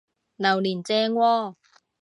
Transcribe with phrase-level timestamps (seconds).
[0.39, 1.53] 榴槤正喎！